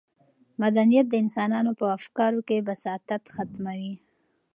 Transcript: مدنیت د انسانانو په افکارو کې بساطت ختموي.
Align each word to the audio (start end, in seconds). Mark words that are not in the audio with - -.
مدنیت 0.61 1.05
د 1.09 1.13
انسانانو 1.23 1.71
په 1.79 1.85
افکارو 1.97 2.39
کې 2.47 2.65
بساطت 2.67 3.23
ختموي. 3.33 3.93